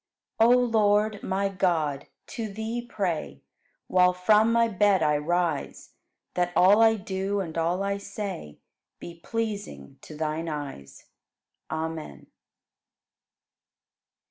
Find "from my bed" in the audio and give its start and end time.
4.13-5.03